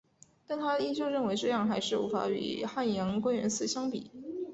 [0.47, 4.09] 但她依旧认为这样还是无法与汉阳归元寺相比。